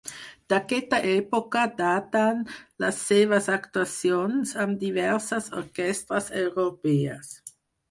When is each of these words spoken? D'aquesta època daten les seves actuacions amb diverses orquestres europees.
D'aquesta 0.51 0.99
època 1.09 1.65
daten 1.81 2.39
les 2.85 3.03
seves 3.11 3.51
actuacions 3.57 4.55
amb 4.65 4.83
diverses 4.87 5.53
orquestres 5.65 6.35
europees. 6.47 7.33